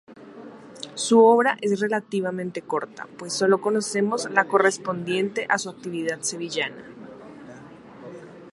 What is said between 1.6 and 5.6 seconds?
es relativamente corta, pues sólo conocemos la correspondiente a